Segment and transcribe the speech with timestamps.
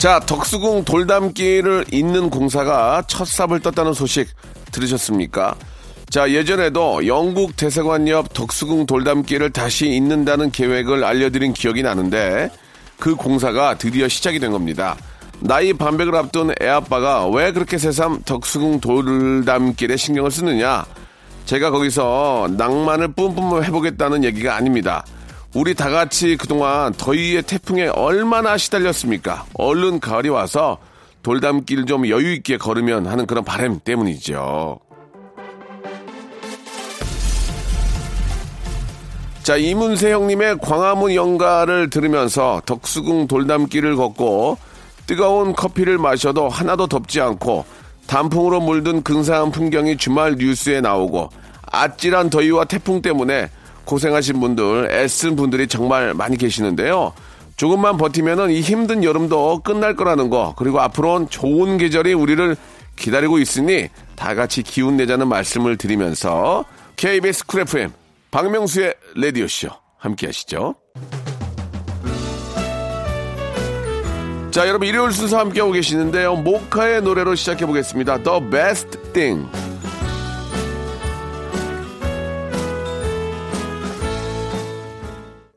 [0.00, 4.28] 자 덕수궁 돌담길을 잇는 공사가 첫 삽을 떴다는 소식
[4.72, 5.54] 들으셨습니까?
[6.08, 12.48] 자 예전에도 영국 대사관 옆 덕수궁 돌담길을 다시 잇는다는 계획을 알려드린 기억이 나는데
[12.98, 14.96] 그 공사가 드디어 시작이 된 겁니다.
[15.38, 20.86] 나이 반백을 앞둔 애아빠가 왜 그렇게 새삼 덕수궁 돌담길에 신경을 쓰느냐?
[21.44, 25.04] 제가 거기서 낭만을 뿜뿜 해보겠다는 얘기가 아닙니다.
[25.52, 29.46] 우리 다 같이 그동안 더위에 태풍에 얼마나 시달렸습니까?
[29.54, 30.78] 얼른 가을이 와서
[31.22, 34.78] 돌담길 좀 여유 있게 걸으면 하는 그런 바람 때문이죠.
[39.42, 44.56] 자, 이문세 형님의 광화문 연가를 들으면서 덕수궁 돌담길을 걷고
[45.06, 47.64] 뜨거운 커피를 마셔도 하나도 덥지 않고
[48.06, 51.30] 단풍으로 물든 근사한 풍경이 주말 뉴스에 나오고
[51.72, 53.50] 아찔한 더위와 태풍 때문에
[53.90, 57.12] 고생하신 분들, 애쓴 분들이 정말 많이 계시는데요.
[57.56, 62.56] 조금만 버티면은 이 힘든 여름도 끝날 거라는 거, 그리고 앞으로는 좋은 계절이 우리를
[62.94, 67.90] 기다리고 있으니 다 같이 기운 내자는 말씀을 드리면서 KBS 쿨 FM
[68.30, 70.76] 박명수의 라디오쇼 함께 하시죠.
[74.52, 76.36] 자, 여러분 일요일 순서 함께하고 계시는데요.
[76.36, 78.22] 모카의 노래로 시작해 보겠습니다.
[78.22, 79.48] The Best Thing.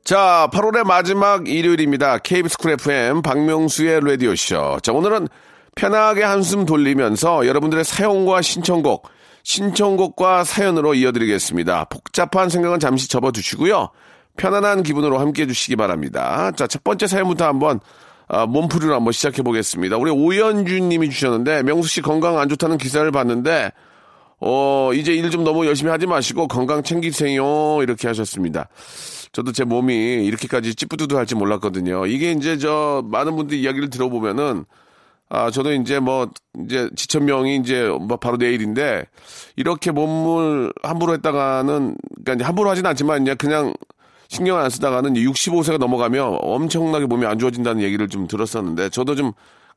[0.04, 2.18] 자, 8월의 마지막 일요일입니다.
[2.18, 4.80] KBS 쿨 FM 박명수의 라디오쇼.
[4.82, 5.30] 자, 오늘은
[5.76, 9.08] 편하게 한숨 돌리면서 여러분들의 사연과 신청곡,
[9.44, 11.86] 신청곡과 사연으로 이어드리겠습니다.
[11.86, 13.92] 복잡한 생각은 잠시 접어두시고요.
[14.36, 16.52] 편안한 기분으로 함께 해주시기 바랍니다.
[16.52, 17.80] 자, 첫 번째 사연부터 한번
[18.28, 19.96] 아, 몸풀이로 한번 시작해 보겠습니다.
[19.96, 23.72] 우리 오연준 님이 주셨는데 명수 씨 건강 안 좋다는 기사를 봤는데
[24.42, 27.82] 어, 이제 일 좀 너무 열심히 하지 마시고 건강 챙기세요.
[27.82, 28.68] 이렇게 하셨습니다.
[29.34, 32.06] 저도 제 몸이 이렇게까지 찌뿌두두 할지 몰랐거든요.
[32.06, 34.66] 이게 이제 저 많은 분들 이야기를 들어보면은
[35.30, 36.30] 아, 저도 이제 뭐,
[36.64, 39.04] 이제 지천명이 이제 뭐 바로 내일인데,
[39.56, 43.74] 이렇게 몸을 함부로 했다가는, 그러니까 이제 함부로 하진 않지만, 이제 그냥
[44.28, 49.32] 신경 안 쓰다가는 65세가 넘어가면 엄청나게 몸이 안 좋아진다는 얘기를 좀 들었었는데, 저도 좀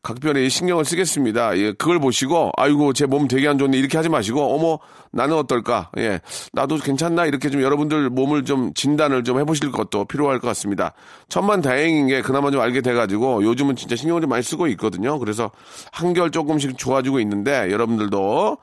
[0.06, 1.58] 각별히 신경을 쓰겠습니다.
[1.58, 3.76] 예, 그걸 보시고, 아이고, 제 몸 되게 안 좋네.
[3.76, 4.78] 이렇게 하지 마시고, 어머,
[5.10, 5.90] 나는 어떨까?
[5.98, 6.20] 예,
[6.52, 7.26] 나도 괜찮나?
[7.26, 10.92] 이렇게 좀 여러분들 몸을 좀 진단을 좀 해보실 것도 필요할 것 같습니다.
[11.28, 15.18] 천만 다행인 게 그나마 좀 알게 돼가지고, 요즘은 진짜 신경을 좀 많이 쓰고 있거든요.
[15.18, 15.50] 그래서
[15.90, 18.58] 한결 조금씩 좋아지고 있는데, 여러분들도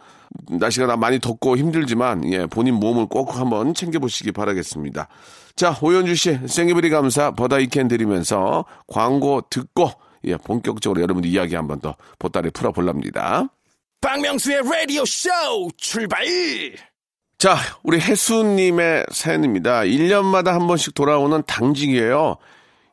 [0.50, 5.10] 날씨가 많이 덥고 힘들지만, 예, 본인 몸을 꼭 한번 챙겨보시기 바라겠습니다.
[5.58, 9.92] 자, 오현주 씨, 생기브리 감사 버다이캔 드리면서 광고 듣고,
[10.26, 13.48] 예, 본격적으로 여러분들 이야기 한번 더 보따리 풀어볼랍니다.
[14.02, 16.26] 박명수의 Radio Show 출발.
[17.38, 19.82] 자, 우리 혜수님의 사연입니다.
[19.82, 22.38] 1년마다 한 번씩 돌아오는 당직이에요.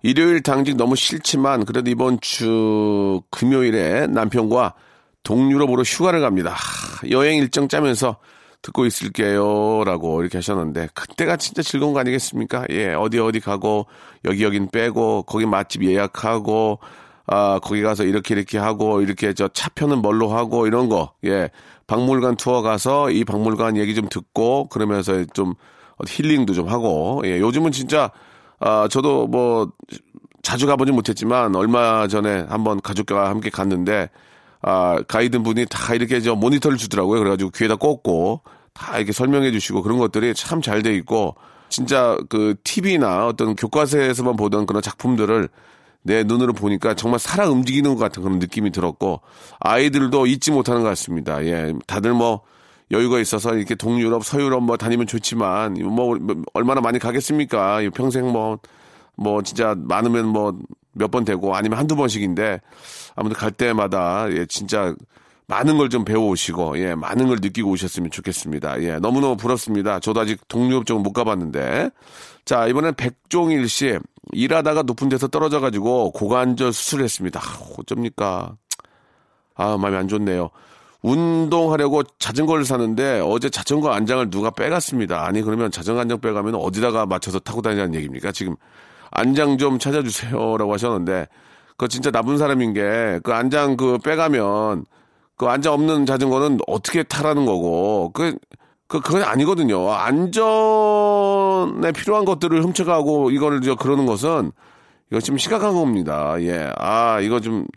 [0.03, 4.75] 일요일 당직 너무 싫지만 그래도 이번 주 금요일에 남편과
[5.23, 6.51] 동유럽으로 휴가를 갑니다.
[6.51, 8.17] 하, 여행 일정 짜면서
[8.63, 9.85] 듣고 있을게요.
[9.85, 12.67] 라고 이렇게 하셨는데, 그때가 진짜 즐거운 거 아니겠습니까?
[12.71, 13.87] 예, 어디 어디 가고,
[14.25, 16.79] 여기 여긴 빼고, 거기 맛집 예약하고,
[17.33, 21.51] 아, 거기 가서 이렇게 이렇게 하고, 이렇게 저 차표는 뭘로 하고, 이런 거, 예.
[21.87, 25.55] 박물관 투어 가서 이 박물관 얘기 좀 듣고, 그러면서 좀
[26.09, 27.39] 힐링도 좀 하고, 예.
[27.39, 28.11] 요즘은 진짜,
[28.59, 29.71] 아, 저도 뭐,
[30.43, 34.11] 자주 가보진 못했지만, 얼마 전에 한번 가족과 함께 갔는데,
[34.63, 37.21] 아, 가이드 분이 다 이렇게 저 모니터를 주더라고요.
[37.21, 38.41] 그래가지고 귀에다 꽂고,
[38.75, 41.37] 다 이렇게 설명해 주시고, 그런 것들이 참 잘 돼 있고,
[41.69, 45.49] 진짜 그 TV나 어떤 교과서에서만 보던 그런 작품들을
[46.03, 49.21] 내 눈으로 보니까 정말 살아 움직이는 것 같은 그런 느낌이 들었고
[49.61, 51.45] 아이들도 잊지 못하는 것 같습니다.
[51.45, 52.41] 예, 다들 뭐
[52.91, 56.19] 여유가 있어서 이렇게 동유럽, 서유럽 뭐 다니면 좋지만 뭐
[56.55, 57.81] 얼마나 많이 가겠습니까?
[57.95, 60.53] 평생 뭐뭐 진짜 많으면 뭐
[60.93, 62.61] 몇 번 되고 아니면 한두 번씩인데
[63.15, 64.93] 아무튼 갈 때마다 예, 진짜
[65.47, 68.81] 많은 걸 좀 배워오시고, 예, 많은 걸 느끼고 오셨으면 좋겠습니다.
[68.83, 69.99] 예, 너무너무 부럽습니다.
[69.99, 71.91] 저도 아직 동유럽 쪽은 못 가봤는데.
[72.45, 73.99] 자, 이번엔 백종일 씨.
[74.33, 77.41] 일하다가 높은 데서 떨어져가지고 고관절 수술했습니다.
[77.41, 78.57] 아, 어쩝니까.
[79.55, 80.51] 아, 마음이 안 좋네요.
[81.03, 85.25] 운동하려고 자전거를 사는데 어제 자전거 안장을 누가 빼갔습니다.
[85.27, 88.33] 아니, 그러면 자전거 안장 빼가면 어디다가 맞춰서 타고 다니냐는 얘기입니까?
[88.33, 88.57] 지금
[89.11, 91.27] 안장 좀 찾아주세요 라고 하셨는데
[91.81, 94.85] 그거 진짜 나쁜 사람인 게, 그 안장 그 빼가면,
[95.39, 98.37] 그 안장 없는 자전거는 어떻게 타라는 거고, 그,
[98.91, 99.93] 그, 그건 아니거든요.
[99.93, 104.51] 안전에 필요한 것들을 훔쳐가고 이거를 저 그러는 것은,
[105.13, 106.35] 이거 좀 심각한 겁니다.
[106.41, 106.73] 예.
[106.77, 107.69] 아, 이거 좀,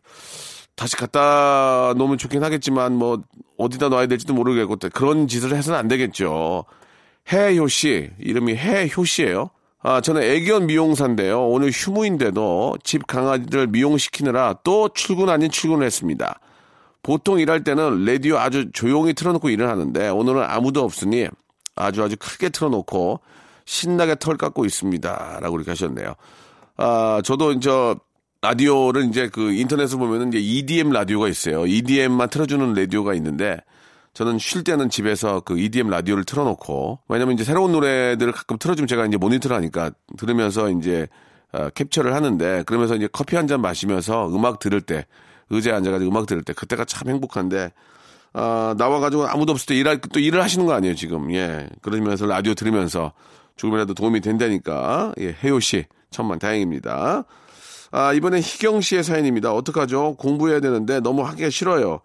[0.75, 3.21] 다시 갖다 놓으면 좋긴 하겠지만, 뭐,
[3.59, 6.65] 어디다 놔야 될지도 모르겠고, 그런 짓을 해서는 안 되겠죠.
[7.31, 9.51] 해효 씨, 이름이 해효 씨예요
[9.83, 11.47] 아, 저는 애견 미용사인데요.
[11.47, 16.39] 오늘 휴무인데도 집 강아지들 미용시키느라 또 출근 아닌 출근을 했습니다.
[17.03, 21.27] 보통 일할 때는 라디오 아주 조용히 틀어놓고 일을 하는데 오늘은 아무도 없으니
[21.75, 23.19] 아주 아주 크게 틀어놓고
[23.65, 25.39] 신나게 털 깎고 있습니다.
[25.41, 26.15] 라고 이렇게 하셨네요.
[26.77, 27.69] 아, 저도 이제
[28.41, 31.65] 라디오를 이제 그 인터넷에 보면은 이제 EDM 라디오가 있어요.
[31.65, 33.57] EDM만 틀어주는 라디오가 있는데
[34.13, 39.05] 저는 쉴 때는 집에서 그 EDM 라디오를 틀어놓고 왜냐면 이제 새로운 노래들을 가끔 틀어주면 제가
[39.05, 41.07] 이제 모니터를 하니까 들으면서 이제
[41.51, 45.05] 어, 캡처를 하는데 그러면서 이제 커피 한 잔 마시면서 음악 들을 때
[45.49, 47.71] 의자에 앉아가지고 음악 들을 때 그때가 참 행복한데
[48.33, 52.53] 아, 나와가지고 아무도 없을 때 일할 또 일을 하시는 거 아니에요 지금 예 그러면서 라디오
[52.55, 53.13] 들으면서
[53.57, 57.25] 조금이라도 도움이 된다니까 예 혜요 씨 천만 다행입니다.
[57.91, 59.53] 아 이번엔 희경 씨의 사연입니다.
[59.53, 60.15] 어떡하죠?
[60.17, 61.99] 공부해야 되는데 너무 하기가 싫어요.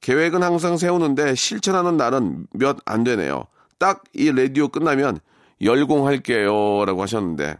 [0.00, 3.46] 계획은 항상 세우는데 실천하는 날은 몇 안 되네요.
[3.78, 5.18] 딱 이 라디오 끝나면
[5.62, 6.84] 열공할게요.
[6.84, 7.56] 라고 하셨는데,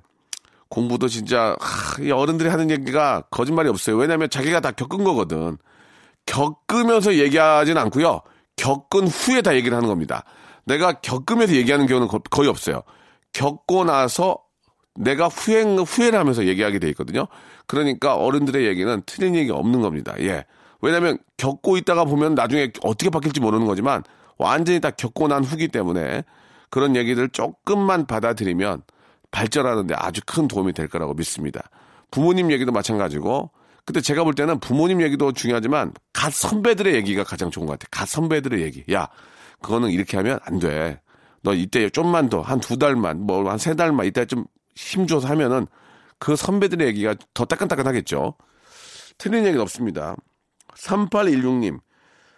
[0.75, 3.97] 공부도 진짜, 하, 이 어른들이 하는 얘기가 거짓말이 없어요.
[3.97, 5.57] 왜냐면 자기가 다 겪은 거거든.
[6.27, 8.23] 겪으면서 얘기하진 않고요.
[8.57, 10.25] 겪은 후에 다 얘기를 하는 겁니다.
[10.65, 12.83] 내가 겪으면서 얘기하는 경우는 거, 거의 없어요.
[13.33, 14.39] 겪고 나서
[14.97, 17.29] 내가 후행, 후회를 하면서 얘기하게 돼 있거든요.
[17.69, 20.15] 그러니까 어른들의 얘기는 틀린 얘기 없는 겁니다.
[20.19, 20.45] 예.
[20.81, 24.03] 왜냐하면 겪고 있다가 보면 나중에 어떻게 바뀔지 모르는 거지만
[24.39, 26.25] 완전히 다 겪고 난 후기 때문에
[26.69, 28.83] 그런 얘기들 조금만 받아들이면
[29.35, 31.61] 발전하는데 아주 큰 도움이 될 거라고 믿습니다.
[32.13, 33.51] 부모님 얘기도 마찬가지고
[33.85, 37.89] 근데 제가 볼 때는 부모님 얘기도 중요하지만 갓 선배들의 얘기가 가장 좋은 것 같아요.
[37.91, 38.85] 갓 선배들의 얘기.
[38.93, 39.09] 야,
[39.61, 41.01] 그거는 이렇게 하면 안 돼.
[41.43, 44.47] 너 이때 좀만 더, 한 두 달만, 뭐, 한 세 달만, 이때 좀
[44.77, 45.67] 힘줘서 하면은
[46.19, 48.35] 그 선배들의 얘기가 더 따끈따끈하겠죠.
[49.19, 50.17] 틀린 얘기는 없습니다.
[50.77, 51.81] 3816님.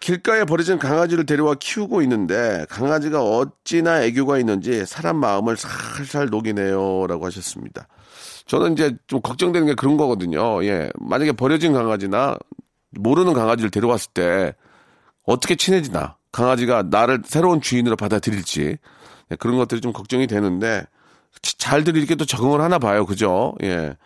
[0.00, 7.06] 길가에 버려진 강아지를 데려와 키우고 있는데 강아지가 어찌나 애교가 있는지 사람 마음을 살살 녹이네요.
[7.06, 7.88] 라고 하셨습니다.
[8.46, 10.64] 저는 이제 좀 걱정되는 게 그런 거거든요.
[10.64, 10.90] 예.
[10.96, 12.36] 만약에 버려진 강아지나
[12.90, 14.54] 모르는 강아지를 데려왔을 때
[15.24, 16.16] 어떻게 친해지나.
[16.30, 18.76] 강아지가 나를 새로운 주인으로 받아들일지.
[19.30, 20.84] 예, 그런 것들이 좀 걱정이 되는데
[21.42, 23.06] 잘들 이렇게 또 적응을 하나 봐요.
[23.06, 23.54] 그죠?
[23.62, 23.96] 예.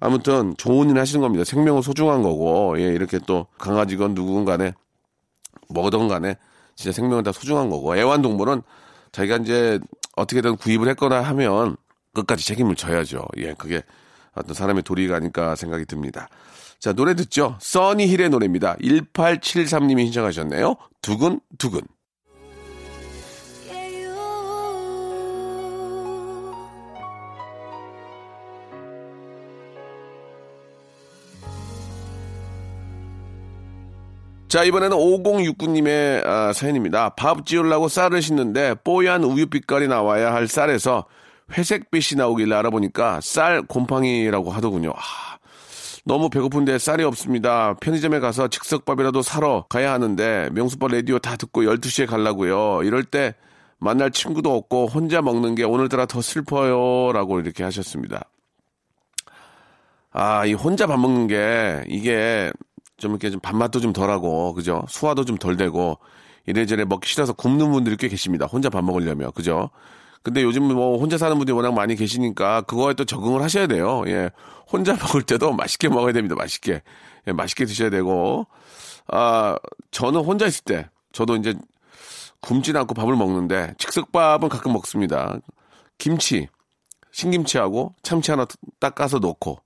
[0.00, 1.44] 아무튼 좋은 일 하시는 겁니다.
[1.44, 4.74] 생명은 소중한 거고, 예, 이렇게 또 강아지건 간에
[5.68, 6.36] 뭐든 간에
[6.74, 8.62] 진짜 생명은 다 소중한 거고, 애완동물은
[9.12, 9.78] 자기가 이제
[10.16, 11.76] 어떻게든 구입을 했거나 하면
[12.14, 13.26] 끝까지 책임을 져야죠.
[13.38, 13.82] 예, 그게
[14.34, 16.28] 어떤 사람의 도리가 아닐까 생각이 듭니다.
[16.78, 17.56] 자, 노래 듣죠?
[17.60, 18.76] 써니힐의 노래입니다.
[18.76, 20.76] 1873님이 신청하셨네요.
[21.00, 21.80] 두근, 두근.
[34.56, 37.10] 자, 이번에는 5069님의 아, 사연입니다.
[37.10, 41.04] 밥 지으려고 쌀을 씻는데 뽀얀 우유 빛깔이 나와야 할 쌀에서
[41.52, 44.94] 회색빛이 나오길래 알아보니까 쌀 곰팡이라고 하더군요.
[44.96, 45.36] 아,
[46.06, 47.74] 너무 배고픈데 쌀이 없습니다.
[47.82, 52.82] 편의점에 가서 즉석밥이라도 사러 가야 하는데 명수밥 라디오 다 듣고 12시에 가려고요.
[52.82, 53.34] 이럴 때
[53.76, 57.12] 만날 친구도 없고 혼자 먹는 게 오늘따라 더 슬퍼요.
[57.12, 58.24] 라고 이렇게 하셨습니다.
[60.12, 62.50] 아, 이 혼자 밥 먹는 게 이게
[62.98, 64.84] 좀 이렇게 좀 밥맛도 좀 덜하고 그죠?
[64.88, 65.98] 소화도 좀 덜 되고
[66.46, 68.46] 이래저래 먹기 싫어서 굶는 분들이 꽤 계십니다.
[68.46, 69.70] 혼자 밥 먹으려면 그죠?
[70.22, 74.02] 근데 요즘 뭐 혼자 사는 분들이 워낙 많이 계시니까 그거에 또 적응을 하셔야 돼요.
[74.06, 74.30] 예.
[74.70, 76.34] 혼자 먹을 때도 맛있게 먹어야 됩니다.
[76.34, 76.82] 맛있게.
[77.28, 78.46] 예, 맛있게 드셔야 되고.
[79.08, 79.56] 아,
[79.92, 81.54] 저는 혼자 있을 때 저도 이제
[82.40, 85.38] 굶진 않고 밥을 먹는데 즉석밥은 가끔 먹습니다.
[85.98, 86.48] 김치,
[87.12, 88.46] 신김치하고 참치 하나
[88.80, 89.58] 딱 까서 넣고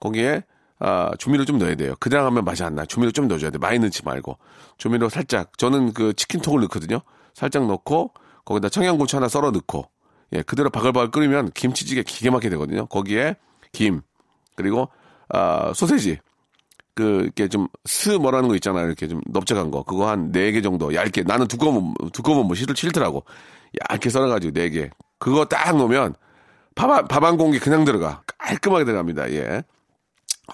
[0.00, 0.42] 거기에
[0.78, 1.94] 아, 조미료 좀 넣어야 돼요.
[2.00, 2.84] 그냥 하면 맛이 안 나.
[2.84, 3.58] 조미료 좀 넣어줘야 돼.
[3.58, 4.38] 많이 넣지 말고.
[4.78, 5.56] 조미료 살짝.
[5.58, 7.00] 저는 그 치킨톡을 넣거든요.
[7.34, 8.12] 살짝 넣고,
[8.44, 9.88] 거기다 청양고추 하나 썰어 넣고,
[10.32, 12.86] 예, 그대로 바글바글 끓이면 김치찌개 기가 막히게 되거든요.
[12.86, 13.36] 거기에
[13.72, 14.02] 김,
[14.54, 14.88] 그리고,
[15.28, 16.18] 아, 소세지.
[16.94, 18.86] 그, 이렇게 좀, 스 뭐라는 거 있잖아요.
[18.86, 19.82] 이렇게 좀 넓적한 거.
[19.82, 20.94] 그거 한 네 개 정도.
[20.94, 21.24] 얇게.
[21.24, 23.24] 나는 두꺼우면, 두꺼우면 뭐 싫, 싫더라고.
[23.90, 24.90] 얇게 썰어가지고 네 개.
[25.18, 26.14] 그거 딱 넣으면
[26.74, 28.22] 밥, 밥한 공기 그냥 들어가.
[28.38, 29.30] 깔끔하게 들어갑니다.
[29.32, 29.62] 예.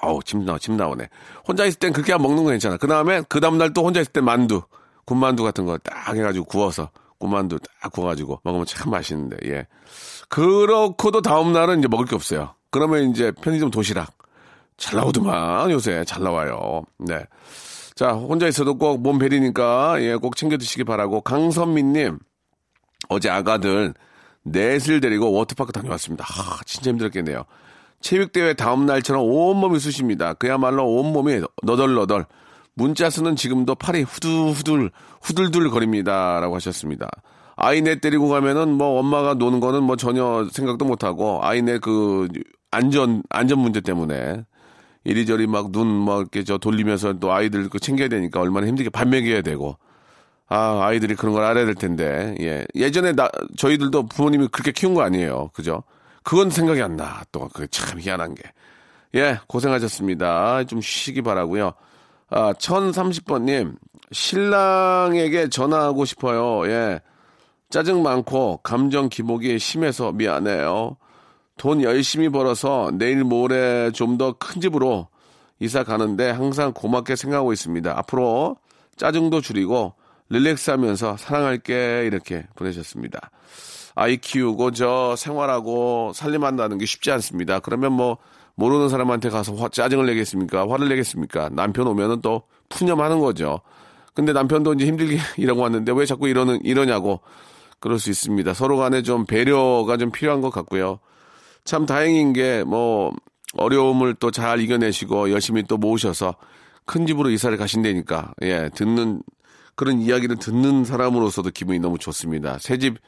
[0.00, 1.08] 어우, 침 나와, 침 나오네.
[1.46, 2.76] 혼자 있을 땐 그렇게 먹는 거 괜찮아.
[2.78, 4.62] 그 다음에, 그 다음 날 또 혼자 있을 땐 만두,
[5.04, 9.66] 군만두 같은 거 딱 해가지고 구워서, 군만두 딱 구워가지고 먹으면 참 맛있는데, 예.
[10.28, 12.54] 그렇고도 다음 날은 이제 먹을 게 없어요.
[12.70, 14.12] 그러면 이제 편의점 도시락.
[14.78, 16.04] 잘 나오더만, 요새.
[16.04, 16.82] 잘 나와요.
[16.98, 17.22] 네.
[17.94, 21.20] 자, 혼자 있어도 꼭 몸 베리니까, 예, 꼭 챙겨 드시기 바라고.
[21.20, 22.18] 강선민님,
[23.10, 23.92] 어제 아가들
[24.44, 26.24] 넷을 데리고 워터파크 다녀왔습니다.
[26.26, 27.44] 아, 진짜 힘들었겠네요.
[28.02, 30.34] 체육대회 다음 날처럼 온몸이 쑤십니다.
[30.34, 32.26] 그야말로 온몸이 너덜너덜.
[32.74, 34.90] 문자 쓰는 지금도 팔이 후들후들,
[35.22, 36.40] 후들들 거립니다.
[36.40, 37.08] 라고 하셨습니다.
[37.56, 42.28] 아이 넷 데리고 가면은 뭐 엄마가 노는 거는 뭐 전혀 생각도 못하고 아이 넷그
[42.70, 44.44] 안전, 안전 문제 때문에
[45.04, 49.76] 이리저리 막눈막 이렇게 저 돌리면서 또 아이들 그 챙겨야 되니까 얼마나 힘들게 밥 먹여야 되고
[50.48, 55.02] 아 아이들이 그런 걸 알아야 될 텐데 예 예전에 나 저희들도 부모님이 그렇게 키운 거
[55.02, 55.82] 아니에요 그죠
[56.24, 58.42] 그건 생각이 안 나 또 그게 참 희한한 게
[59.14, 61.72] 예 고생하셨습니다 좀 쉬기 바라고요
[62.30, 63.76] 아 1030번 님
[64.10, 67.00] 신랑에게 전화하고 싶어요 예
[67.70, 70.96] 짜증 많고 감정 기복이 심해서 미안해요.
[71.56, 75.08] 돈 열심히 벌어서 내일 모레 좀 더 큰 집으로
[75.58, 77.96] 이사 가는데 항상 고맙게 생각하고 있습니다.
[77.98, 78.56] 앞으로
[78.96, 79.94] 짜증도 줄이고
[80.28, 83.30] 릴렉스 하면서 사랑할게 이렇게 보내셨습니다.
[83.94, 87.60] 아이 키우고 저 생활하고 살림한다는 게 쉽지 않습니다.
[87.60, 88.18] 그러면 뭐
[88.54, 90.68] 모르는 사람한테 가서 화, 짜증을 내겠습니까?
[90.68, 91.50] 화를 내겠습니까?
[91.50, 93.60] 남편 오면은 또 푸념하는 거죠.
[94.14, 97.20] 근데 남편도 이제 힘들게 일하고 왔는데 왜 자꾸 이러는 이러냐고
[97.80, 98.54] 그럴 수 있습니다.
[98.54, 101.00] 서로 간에 좀 배려가 좀 필요한 것 같고요.
[101.64, 103.12] 참 다행인 게 뭐
[103.54, 106.36] 어려움을 또 잘 이겨내시고 열심히 또 모으셔서
[106.84, 109.22] 큰 집으로 이사를 가신다니까 예 듣는
[109.74, 112.58] 그런 이야기를 듣는 사람으로서도 기분이 너무 좋습니다.
[112.58, 112.98] 새집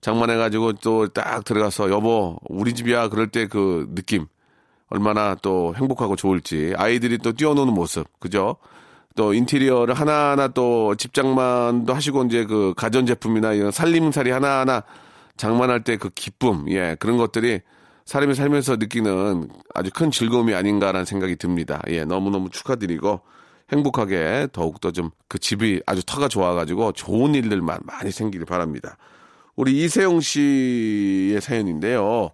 [0.00, 4.26] 장만해가지고 또 딱 들어가서 여보 우리 집이야 그럴 때 그 느낌
[4.88, 8.56] 얼마나 또 행복하고 좋을지 아이들이 또 뛰어노는 모습 그죠?
[9.16, 14.82] 또 인테리어를 하나하나 또 집장만도 하시고 이제 그 가전제품이나 이런 살림살이 하나하나
[15.36, 17.60] 장만할 때 그 기쁨, 예, 그런 것들이
[18.04, 21.80] 사람이 살면서 느끼는 아주 큰 즐거움이 아닌가라는 생각이 듭니다.
[21.88, 23.20] 예, 너무너무 축하드리고
[23.72, 28.96] 행복하게 더욱더 좀 그 집이 아주 터가 좋아가지고 좋은 일들만 많이 생기길 바랍니다.
[29.60, 32.30] 우리 이세용 씨의 사연인데요.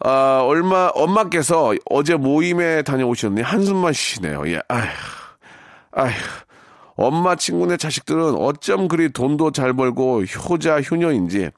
[0.00, 4.42] 아, 얼마, 엄마께서 어제 모임에 다녀오셨는데 한숨만 쉬시네요.
[4.48, 4.88] 예, 아휴.
[5.92, 6.12] 아휴,
[6.96, 11.50] 엄마 친구네 자식들은 어쩜 그리 돈도 잘 벌고 효자 효녀인지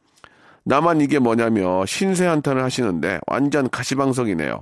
[0.65, 4.61] 나만 이게 뭐냐며 신세 한탄을 하시는데 완전 가시방석이네요.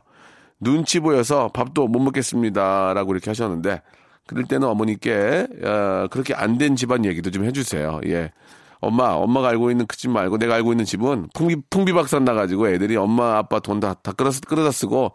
[0.60, 2.94] 눈치 보여서 밥도 못 먹겠습니다.
[2.94, 3.82] 라고 이렇게 하셨는데
[4.28, 8.00] 그럴 때는 어머니께 어, 그렇게 안 된 집안 얘기도 좀 해주세요.
[8.06, 8.30] 예.
[8.80, 12.96] 엄마, 엄마가 알고 있는 그 집 말고 내가 알고 있는 집은 풍비, 풍비박산 나가지고 애들이
[12.96, 15.12] 엄마, 아빠 돈 다, 다 끌어서, 끌어다 쓰고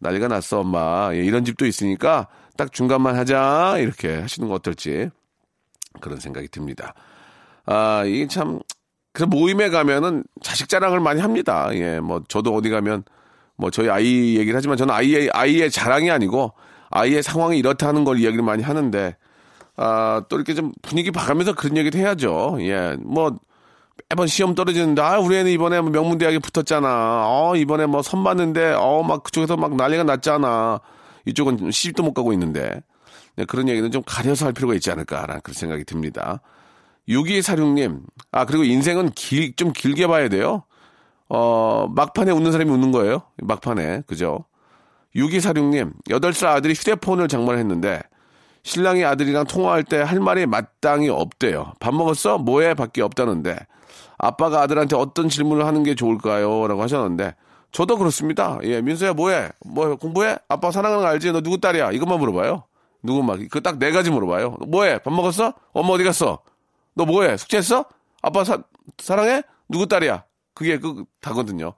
[0.00, 1.10] 난리가 났어, 엄마.
[1.14, 5.10] 예, 이런 집도 있으니까 딱 중간만 하자 이렇게 하시는 거 어떨지
[6.00, 6.94] 그런 생각이 듭니다.
[7.64, 8.60] 아 이게 참
[9.16, 11.70] 그 모임에 가면은 자식 자랑을 많이 합니다.
[11.72, 13.02] 예, 뭐 저도 어디 가면
[13.56, 16.52] 뭐 저희 아이 얘기를 하지만 저는 아이의 아이의 자랑이 아니고
[16.90, 19.16] 아이의 상황이 이렇다는 걸 이야기를 많이 하는데
[19.76, 22.56] 아 또 이렇게 좀 분위기 봐가면서 그런 얘기도 해야죠.
[22.60, 23.36] 예, 뭐
[24.08, 27.24] 매번 시험 떨어지는데 아 우리 애는 이번에 뭐 명문대학에 붙었잖아.
[27.26, 30.80] 어 이번에 뭐 선 봤는데 어 막 그쪽에서 막 난리가 났잖아.
[31.26, 32.82] 이쪽은 시집도 못 가고 있는데
[33.36, 36.40] 네, 그런 얘기는 좀 가려서 할 필요가 있지 않을까라는 그런 생각이 듭니다.
[37.08, 38.00] 6246님,
[38.32, 40.64] 아, 그리고 인생은 길, 좀 길게 봐야 돼요.
[41.28, 43.22] 어, 막판에 웃는 사람이 웃는 거예요.
[43.42, 44.02] 막판에.
[44.06, 44.44] 그죠?
[45.14, 48.00] 6246님, 8살 아들이 휴대폰을 장만했는데,
[48.66, 51.72] 신랑이 아들이랑 통화할 때 할 말이 마땅히 없대요.
[51.78, 52.38] 밥 먹었어?
[52.38, 52.74] 뭐해?
[52.74, 53.56] 밖에 없다는데,
[54.18, 56.66] 아빠가 아들한테 어떤 질문을 하는 게 좋을까요?
[56.66, 57.36] 라고 하셨는데,
[57.70, 58.58] 저도 그렇습니다.
[58.64, 59.50] 예, 민수야 뭐해?
[59.64, 60.36] 뭐 공부해?
[60.48, 61.30] 아빠 사랑하는 거 알지?
[61.30, 61.92] 너 누구 딸이야?
[61.92, 62.64] 이것만 물어봐요.
[63.04, 64.56] 누구 막 그 딱 네 가지 물어봐요.
[64.66, 64.98] 뭐해?
[64.98, 65.52] 밥 먹었어?
[65.72, 66.40] 엄마 어디 갔어?
[66.94, 67.36] 너 뭐해?
[67.36, 67.84] 숙제했어?
[68.22, 68.58] 아빠 사,
[68.98, 69.42] 사랑해?
[69.68, 70.24] 누구 딸이야?
[70.54, 71.74] 그게 그 다거든요.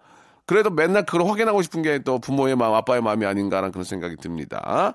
[0.47, 4.95] 그래도 맨날 그걸 확인하고 싶은 게 또 부모의 마음, 아빠의 마음이 아닌가라는 그런 생각이 듭니다.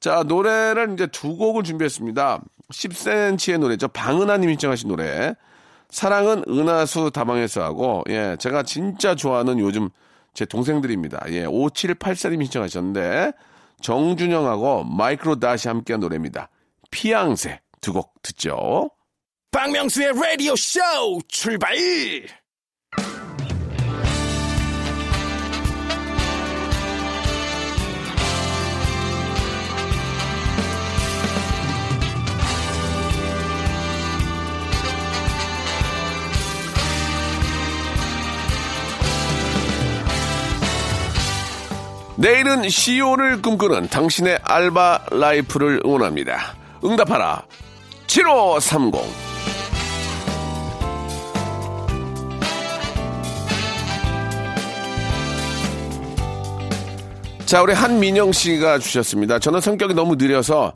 [0.00, 2.40] 자, 노래를 이제 두 곡을 준비했습니다.
[2.72, 3.88] 10cm의 노래죠.
[3.88, 5.34] 방은하님 신청하신 노래.
[5.90, 9.90] 사랑은 은하수 다방에서 하고, 예, 제가 진짜 좋아하는 요즘
[10.32, 11.26] 제 동생들입니다.
[11.30, 13.32] 예, 5784님이 신청하셨는데
[13.82, 16.48] 정준영하고 마이크로 다시 함께한 노래입니다.
[16.90, 18.90] 피앙새 두 곡 듣죠.
[19.50, 20.80] 박명수의 라디오 쇼
[21.28, 21.74] 출발!
[42.20, 46.54] 내일은 CEO를 꿈꾸는 당신의 알바 라이프를 응원합니다.
[46.84, 47.46] 응답하라.
[48.06, 48.92] 7530.
[57.46, 59.38] 자, 우리 한민영 씨가 주셨습니다.
[59.38, 60.74] 저는 성격이 너무 느려서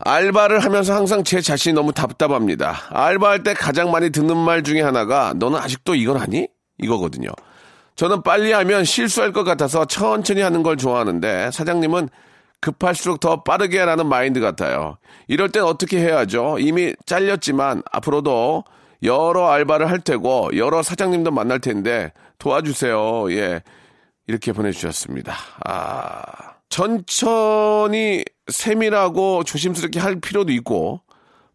[0.00, 2.82] 알바를 하면서 항상 제 자신이 너무 답답합니다.
[2.90, 6.48] 알바할 때 가장 많이 듣는 말 중에 하나가 너는 아직도 이걸 하니?
[6.82, 7.30] 이거거든요.
[7.96, 12.08] 저는 빨리 하면 실수할 것 같아서 천천히 하는 걸 좋아하는데 사장님은
[12.60, 14.96] 급할수록 더 빠르게 하라는 마인드 같아요.
[15.28, 16.56] 이럴 땐 어떻게 해야죠?
[16.58, 18.64] 이미 잘렸지만 앞으로도
[19.02, 23.30] 여러 알바를 할 테고 여러 사장님도 만날 텐데 도와주세요.
[23.32, 23.62] 예.
[24.26, 25.34] 이렇게 보내주셨습니다.
[25.66, 26.22] 아,
[26.70, 31.02] 천천히 세밀하고 조심스럽게 할 필요도 있고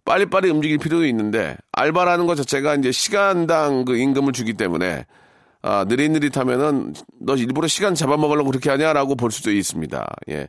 [0.06, 5.06] 빨리빨리 움직일 필요도 있는데 알바라는 것 자체가 이제 시간당 그 임금을 주기 때문에
[5.62, 10.08] 아, 느릿느릿하면은 너 일부러 시간 잡아먹으려고 그렇게 하냐라고 볼 수도 있습니다.
[10.30, 10.48] 예.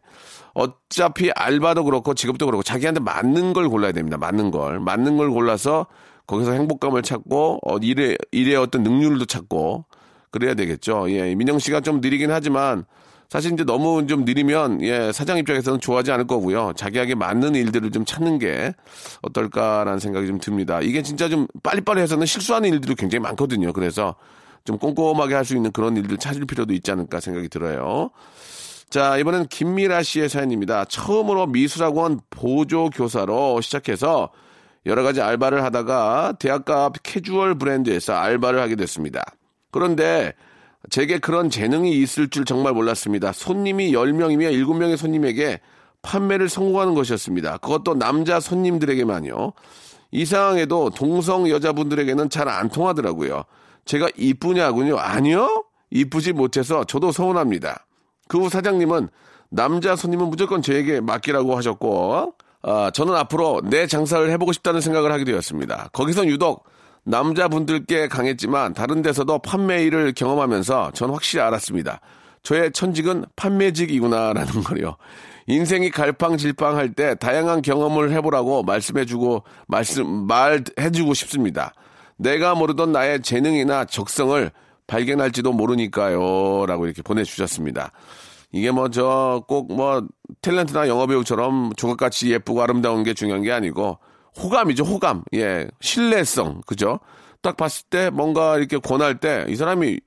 [0.55, 4.17] 어차피 알바도 그렇고 직업도 그렇고 자기한테 맞는 걸 골라야 됩니다.
[4.19, 4.79] 맞는 걸.
[4.81, 5.87] 맞는 걸 골라서
[6.27, 9.85] 거기서 행복감을 찾고 어, 일의 일의 어떤 능률도 찾고
[10.31, 11.11] 그래야 되겠죠.
[11.11, 11.35] 예.
[11.35, 12.85] 민영 씨가 좀 느리긴 하지만
[13.29, 16.73] 사실 이제 너무 좀 느리면 예, 사장 입장에서는 좋아하지 않을 거고요.
[16.77, 18.75] 자기에게 맞는 일들을 좀 찾는 게
[19.23, 20.81] 어떨까라는 생각이 좀 듭니다.
[20.81, 23.73] 이게 진짜 좀 빨리빨리 해서는 실수하는 일들이 굉장히 많거든요.
[23.73, 24.17] 그래서
[24.65, 28.11] 좀 꼼꼼하게 할 수 있는 그런 일들 찾을 필요도 있지 않을까 생각이 들어요.
[28.91, 30.85] 자, 이번엔 김미라 씨의 사연입니다.
[30.87, 34.31] 처음으로 미술학원 보조 교사로 시작해서
[34.87, 39.23] 여러 가지 알바를 하다가 대학가 앞 캐주얼 브랜드에서 알바를 하게 됐습니다.
[39.71, 40.33] 그런데
[40.89, 43.33] 제게 그런 재능이 있을 줄 정말 몰랐습니다.
[43.33, 45.61] 손님이 10명이면 7명의 손님에게
[46.03, 47.59] 판매를 성공하는 것이었습니다.
[47.59, 49.53] 그것도 남자 손님들에게만요.
[50.13, 53.45] 이상하게도 동성 여자분들에게는 잘 안 통하더라고요.
[53.85, 54.99] 제가 이쁘냐군요.
[54.99, 55.65] 아니요.
[55.91, 57.87] 이쁘지 못해서 저도 서운합니다.
[58.29, 59.09] 그 후 사장님은
[59.51, 65.25] 남자 손님은 무조건 저에게 맡기라고 하셨고, 아, 저는 앞으로 내 장사를 해보고 싶다는 생각을 하게
[65.25, 65.89] 되었습니다.
[65.93, 66.65] 거기서 유독
[67.05, 72.01] 남자분들께 강했지만 다른 데서도 판매 일을 경험하면서 전 확실히 알았습니다.
[72.43, 74.97] 저의 천직은 판매직이구나라는 거요.
[75.47, 81.73] 인생이 갈팡질팡할 때 다양한 경험을 해보라고 말씀해주고 말씀 말해주고 싶습니다.
[82.21, 84.51] 내가 모르던 나의 재능이나 적성을
[84.87, 87.93] 발견할지도 모르니까요 라고 이렇게 보내주셨습니다.
[88.53, 90.07] 이게 뭐 저 꼭 뭐
[90.43, 93.99] 탤런트나 영화배우처럼 조각같이 예쁘고 아름다운 게 중요한 게 아니고
[94.43, 95.23] 호감이죠 호감.
[95.35, 96.63] 예 신뢰성.
[96.67, 97.01] 그죠?
[97.43, 100.01] 딱 봤을 때 뭔가 이렇게 권할 때 이 사람이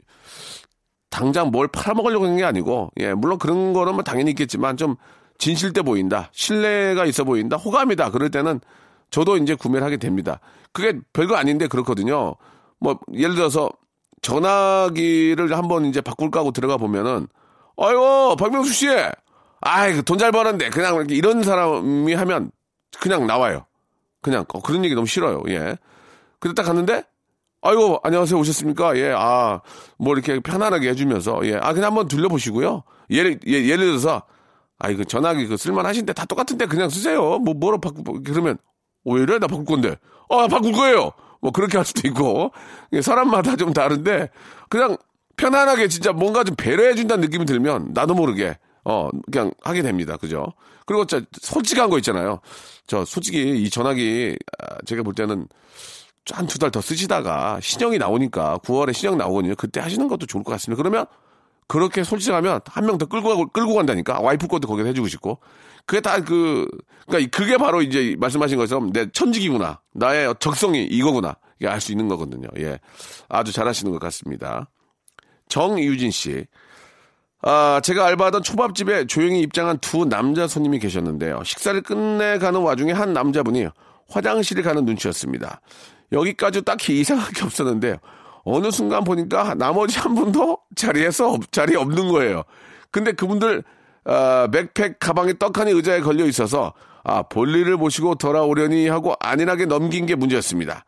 [1.09, 4.95] 당장 뭘 팔아먹으려고 하는 게 아니고 예 물론 그런 거는 뭐 당연히 있겠지만 좀
[5.37, 6.29] 진실돼 보인다.
[6.33, 7.57] 신뢰가 있어 보인다.
[7.57, 8.11] 호감이다.
[8.11, 8.59] 그럴 때는
[9.13, 10.39] 저도 이제 구매를 하게 됩니다
[10.71, 12.35] 그게 별거 아닌데 그렇거든요
[12.79, 13.69] 뭐 예를 들어서
[14.23, 17.27] 전화기를 한번 이제 바꿀까 하고 들어가 보면은
[17.77, 18.87] 아이고 박명수 씨
[19.61, 22.51] 아이 돈 잘 버는데 그냥 이렇게 이런 사람이 하면
[22.99, 23.65] 그냥 나와요
[24.21, 25.43] 그냥 어, 그런 얘기 너무 싫어요.
[25.49, 25.77] 예.
[26.39, 27.03] 근데 딱 갔는데
[27.61, 28.97] 아이고 안녕하세요 오셨습니까?
[28.97, 29.13] 예.
[29.15, 29.61] 아,
[29.97, 31.55] 뭐 이렇게 편안하게 해주면서 예.
[31.61, 32.83] 아 그냥 한번 둘러보시고요.
[33.11, 34.23] 예를 예, 예를 들어서
[34.79, 37.37] 아 이거 전화기 그 쓸만하신데 다 똑같은데 그냥 쓰세요.
[37.39, 38.57] 뭐 뭐로 바꾸 그러면
[39.03, 39.95] 오히려 나 바꿀 건데
[40.29, 41.11] 아 바꿀 거예요.
[41.41, 42.51] 뭐 그렇게 할 수도 있고
[42.93, 44.29] 예, 사람마다 좀 다른데
[44.69, 44.97] 그냥
[45.35, 50.17] 편안하게 진짜 뭔가 좀 배려해 준다는 느낌이 들면 나도 모르게 어 그냥 하게 됩니다.
[50.17, 50.53] 그죠?
[50.85, 52.39] 그리고 진짜 솔직한 거 있잖아요.
[52.87, 55.47] 저 솔직히 이 전화기 아, 제가 볼 때는
[56.31, 59.55] 한 두 달 더 쓰시다가 신형이 나오니까 9월에 신형 나오거든요.
[59.55, 60.81] 그때 하시는 것도 좋을 것 같습니다.
[60.81, 61.05] 그러면
[61.67, 65.39] 그렇게 솔직하면 한 명 더 끌고 가고 끌고 간다니까 와이프 것도 거기서 해주고 싶고
[65.85, 66.67] 그게 다 그
[67.07, 72.07] 그러니까 그게 바로 이제 말씀하신 것처럼 내 천직이구나 나의 적성이 이거구나 이게 알 수 있는
[72.07, 72.47] 거거든요.
[72.57, 72.79] 예,
[73.29, 74.69] 아주 잘하시는 것 같습니다.
[75.49, 76.45] 정유진 씨.
[77.45, 81.43] 아, 제가 알바하던 초밥집에 조용히 입장한 두 남자 손님이 계셨는데요.
[81.43, 83.67] 식사를 끝내가는 와중에 한 남자분이
[84.09, 85.59] 화장실에 가는 눈치였습니다.
[86.13, 87.97] 여기까지 딱히 이상한 게 없었는데
[88.43, 92.43] 어느 순간 보니까 나머지 한 분도 자리에서 자리에 없는 거예요.
[92.91, 93.63] 근데 그분들
[94.05, 100.15] 아, 백팩 가방에 떡하니 의자에 걸려 있어서 아, 볼일을 보시고 돌아오려니 하고 안일하게 넘긴 게
[100.15, 100.85] 문제였습니다.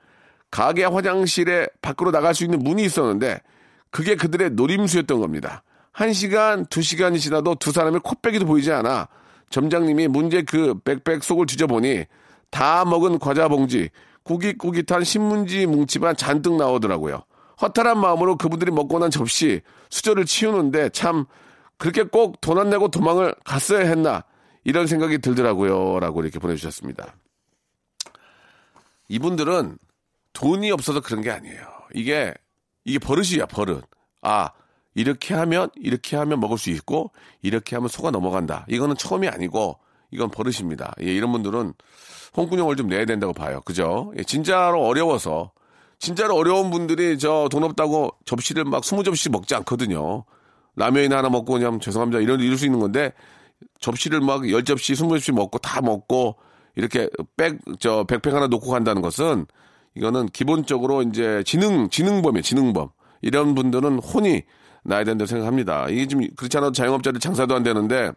[0.52, 3.39] 가게 화장실에 밖으로 나갈 수 있는 문이 있었는데
[3.89, 5.63] 그게 그들의 노림수였던 겁니다.
[5.91, 9.08] 한 시간, 두 시간이 지나도 두 사람의 코빼기도 보이지 않아
[9.50, 12.06] 점장님이 문제 그 백백 속을 뒤져보니
[12.50, 13.89] 다 먹은 과자 봉지,
[14.24, 17.24] 꾸깃꾸깃한 신문지 뭉치만 잔뜩 나오더라고요.
[17.62, 21.26] 허탈한 마음으로 그분들이 먹고 난 접시, 수저를 치우는데 참
[21.78, 24.24] 그렇게 꼭 돈 안 내고 도망을 갔어야 했나
[24.63, 26.00] 이런 생각이 들더라고요.
[26.00, 27.15] 라고 이렇게 보내주셨습니다.
[29.08, 29.78] 이분들은
[30.34, 31.62] 돈이 없어서 그런 게 아니에요.
[31.94, 32.34] 이게,
[32.84, 33.84] 이게 버릇이야, 버릇.
[34.22, 34.50] 아,
[34.96, 38.65] 이렇게 하면 이렇게 하면 먹을 수 있고 이렇게 하면 속아 넘어간다.
[38.70, 39.78] 이거는 처음이 아니고
[40.12, 40.94] 이건 버릇입니다.
[41.02, 41.74] 예, 이런 분들은
[42.36, 43.62] 홍군형을 좀 내야 된다고 봐요.
[43.65, 44.12] 그죠?
[44.18, 45.52] 예, 진짜로 어려워서
[46.00, 50.26] 진짜로 어려운 분들이 저 돈 없다고 접시를 막 스무 접시 먹지 않거든요.
[50.76, 52.20] 라면이나 하나 먹고 그냥 죄송합니다.
[52.22, 53.14] 이런, 이럴 수 있는 건데,
[53.80, 56.36] 접시를 막 열 접시, 스무 접시 먹고 다 먹고,
[56.76, 59.46] 이렇게 백, 저, 백팩 하나 놓고 간다는 것은,
[59.96, 62.90] 이거는 기본적으로 이제 지능, 지능범이에요, 지능범.
[63.22, 64.44] 이런 분들은 혼이
[64.84, 65.88] 나야 된다고 생각합니다.
[65.90, 68.12] 이게 좀 그렇지 않아도 자영업자들 장사도 안 되는데,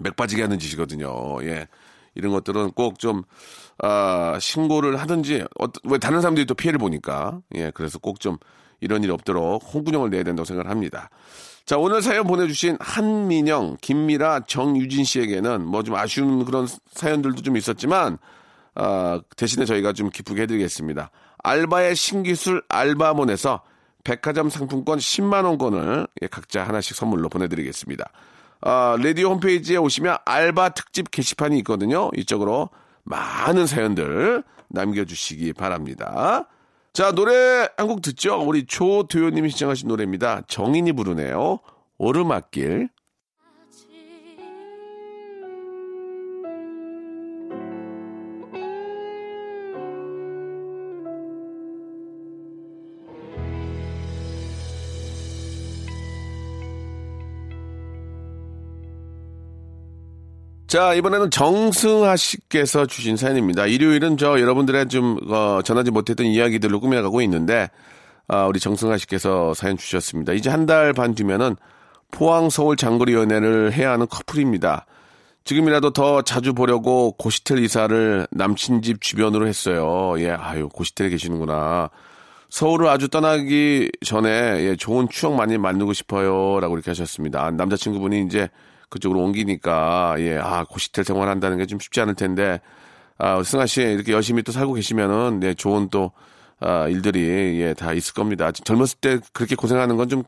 [0.00, 1.08] 맥 빠지게 하는 짓이거든요.
[1.42, 1.68] 예.
[2.14, 3.22] 이런 것들은 꼭 좀,
[3.78, 8.38] 아, 신고를 하든지, 어, 왜 다른 사람들이 또 피해를 보니까, 예, 그래서 꼭 좀
[8.80, 11.08] 이런 일이 없도록 홍군형을 내야 된다고 생각을 합니다.
[11.64, 18.18] 자, 오늘 사연 보내주신 한민영, 김미라, 정유진 씨에게는 뭐 좀 아쉬운 그런 사연들도 좀 있었지만,
[18.74, 21.10] 아, 대신에 저희가 좀 기쁘게 해드리겠습니다.
[21.42, 23.62] 알바의 신기술 알바몬에서
[24.02, 28.10] 백화점 상품권 10만원권을 예, 각자 하나씩 선물로 보내드리겠습니다.
[28.66, 32.10] 아, 라디오 홈페이지에 오시면 알바 특집 게시판이 있거든요.
[32.16, 32.70] 이쪽으로
[33.02, 36.48] 많은 사연들 남겨주시기 바랍니다.
[36.94, 38.40] 자, 노래 한 곡 듣죠?
[38.40, 40.42] 우리 조도현님이 시청하신 노래입니다.
[40.46, 41.58] 정인이 부르네요.
[41.98, 42.88] 오르막길.
[60.74, 63.64] 자, 이번에는 정승하 씨께서 주신 사연입니다.
[63.66, 67.70] 일요일은 저 여러분들의 좀, 어, 전하지 못했던 이야기들로 꾸며가고 있는데,
[68.26, 70.32] 아, 우리 정승하 씨께서 사연 주셨습니다.
[70.32, 71.54] 이제 한 달 반 뒤면은
[72.10, 74.86] 포항 서울 장거리 연애를 해야 하는 커플입니다.
[75.44, 80.14] 지금이라도 더 자주 보려고 고시텔 이사를 남친 집 주변으로 했어요.
[80.18, 81.88] 예, 아유, 고시텔에 계시는구나.
[82.50, 84.28] 서울을 아주 떠나기 전에
[84.64, 86.58] 예, 좋은 추억 많이 만들고 싶어요.
[86.58, 87.52] 라고 이렇게 하셨습니다.
[87.52, 88.48] 남자친구분이 이제
[88.94, 92.60] 그쪽으로 옮기니까 예, 아 고시텔 생활한다는 게 좀 쉽지 않을 텐데
[93.18, 96.12] 아 승아 씨 이렇게 열심히 또 살고 계시면은 네 좋은 또
[96.60, 98.50] 아, 일들이 예, 다 있을 겁니다.
[98.52, 100.22] 젊었을 때 그렇게 고생하는 건 좀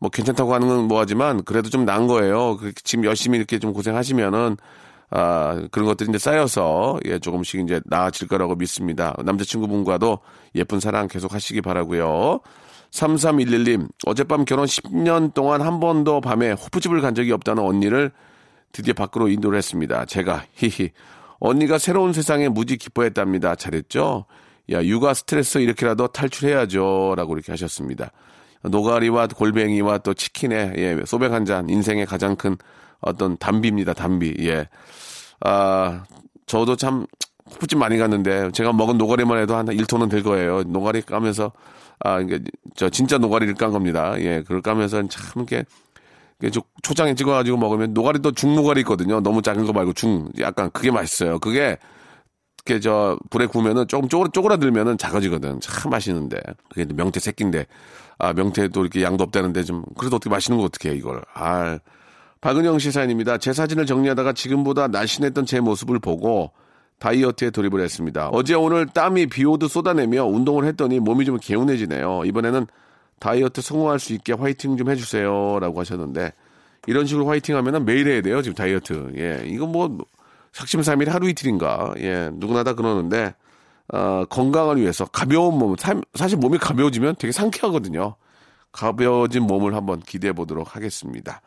[0.00, 2.58] 뭐 괜찮다고 하는 건 뭐하지만 그래도 좀 나은 거예요.
[2.58, 4.56] 그 지금 열심히 이렇게 좀 고생하시면은
[5.10, 9.14] 아, 그런 것들이 이제 쌓여서, 예, 조금씩 이제 나아질 거라고 믿습니다.
[9.24, 10.18] 남자친구분과도
[10.56, 12.40] 예쁜 사랑 계속 하시기 바라고요
[12.94, 18.12] 3311님, 어젯밤 결혼 10년 동안 한 번도 밤에 호프집을 간 적이 없다는 언니를
[18.72, 20.04] 드디어 밖으로 인도를 했습니다.
[20.04, 20.90] 제가, 히히.
[21.40, 23.56] 언니가 새로운 세상에 무지 기뻐했답니다.
[23.56, 24.26] 잘했죠?
[24.70, 27.14] 야, 육아 스트레스 이렇게라도 탈출해야죠.
[27.16, 28.12] 라고 이렇게 하셨습니다.
[28.62, 32.56] 노가리와 골뱅이와 또 치킨에, 예, 소맥 한 잔, 인생의 가장 큰
[33.00, 33.92] 어떤 단비입니다.
[33.92, 34.36] 단비.
[34.40, 34.68] 예.
[35.40, 36.04] 아,
[36.46, 37.06] 저도 참,
[37.50, 40.62] 호프집 많이 갔는데, 제가 먹은 노가리만 해도 한 1톤은 될 거예요.
[40.62, 41.52] 노가리 까면서
[42.04, 42.38] 아, 이게
[42.76, 44.14] 저 진짜 노가리를 깐 겁니다.
[44.18, 45.64] 예, 그걸 까면서 참 이렇게
[46.82, 49.20] 초장에 찍어가지고 먹으면 노가리도 중노가리 있거든요.
[49.20, 51.38] 너무 작은 거 말고 중, 약간 그게 맛있어요.
[51.38, 51.78] 그게
[52.66, 55.60] 이렇게 저 불에 구우면은 조금 쪼그라, 쪼그라들면은 작아지거든.
[55.60, 56.40] 참 맛있는데.
[56.68, 57.66] 그게 명태 새끼인데.
[58.18, 61.22] 아, 명태도 이렇게 양도 없다는데 좀, 그래도 어떻게 맛있는 거 어떻게 해, 이걸.
[61.32, 61.78] 아,
[62.42, 63.38] 박은영 시 사연입니다.
[63.38, 66.52] 제 사진을 정리하다가 지금보다 날씬했던 제 모습을 보고
[66.98, 68.28] 다이어트에 돌입을 했습니다.
[68.30, 72.22] 어제 오늘 땀이 비 오듯 쏟아내며 운동을 했더니 몸이 좀 개운해지네요.
[72.24, 72.66] 이번에는
[73.18, 75.58] 다이어트 성공할 수 있게 화이팅 좀 해주세요.
[75.60, 76.32] 라고 하셨는데,
[76.86, 78.42] 이런 식으로 화이팅 하면 매일 해야 돼요.
[78.42, 79.12] 지금 다이어트.
[79.16, 79.42] 예.
[79.46, 79.98] 이거 뭐,
[80.52, 81.94] 작심삼일 하루 이틀인가.
[81.98, 82.30] 예.
[82.34, 83.34] 누구나 다 그러는데,
[83.92, 85.76] 어, 건강을 위해서 가벼운 몸,
[86.14, 88.16] 사실 몸이 가벼워지면 되게 상쾌하거든요.
[88.72, 91.40] 가벼워진 몸을 한번 기대해 보도록 하겠습니다.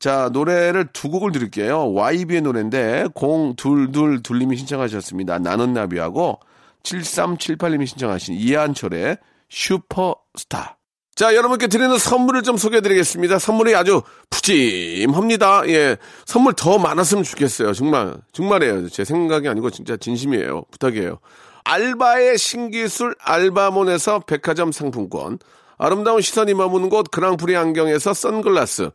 [0.00, 1.92] 자, 노래를 두 곡을 드릴게요.
[1.92, 5.38] YB의 노래인데, 0222님이 신청하셨습니다.
[5.38, 6.40] 나는 나비하고,
[6.82, 9.18] 7378님이 신청하신 이한철의
[9.50, 10.78] 슈퍼스타.
[11.14, 13.38] 자, 여러분께 드리는 선물을 좀 소개해 드리겠습니다.
[13.38, 15.68] 선물이 아주 푸짐합니다.
[15.68, 15.98] 예.
[16.24, 17.74] 선물 더 많았으면 좋겠어요.
[17.74, 18.88] 정말, 정말이에요.
[18.88, 20.64] 제 생각이 아니고 진짜 진심이에요.
[20.70, 21.18] 부탁이에요.
[21.64, 25.38] 알바의 신기술 알바몬에서 백화점 상품권,
[25.76, 28.90] 아름다운 시선이 머무는 곳 그랑프리 안경에서 선글라스,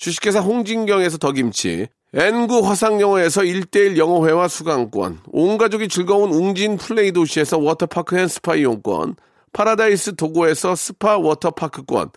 [0.00, 8.18] 주식회사 홍진경에서 더김치, N구 화상영어에서 1대1 영어회화 수강권, 온 가족이 즐거운 웅진 플레이 도시에서 워터파크
[8.18, 9.16] and 스파 이용권,
[9.52, 12.12] 파라다이스 도고에서 스파 워터파크권,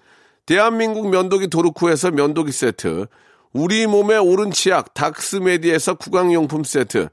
[0.45, 3.07] 대한민국 면도기 도루코에서 면도기 세트,
[3.51, 7.09] 우리 몸의 오른 치약 닥스메디에서 구강용품 세트,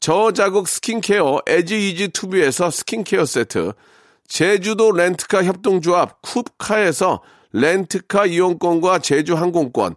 [0.00, 3.72] 저자극 스킨케어 에지이지 투비에서 스킨케어 세트,
[4.26, 7.20] 제주도 렌트카 협동조합 쿱카에서
[7.52, 9.96] 렌트카 이용권과 제주 항공권,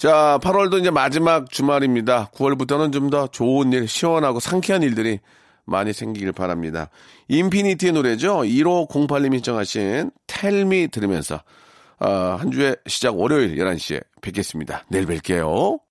[0.00, 2.30] 자, 8월도 이제 마지막 주말입니다.
[2.34, 5.18] 9월부터는 좀 더 좋은 일, 시원하고 상쾌한 일들이
[5.66, 6.88] 많이 생기길 바랍니다.
[7.28, 8.38] 인피니티의 노래죠.
[8.38, 11.42] 1508님이 신청하신 텔미 들으면서
[11.98, 14.84] 어, 한 주의 시작 월요일 11시에 뵙겠습니다.
[14.88, 15.89] 내일 뵐게요.